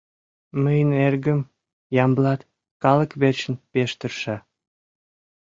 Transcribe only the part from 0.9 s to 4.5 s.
эргым, Ямблат, калык верчын пеш тырша.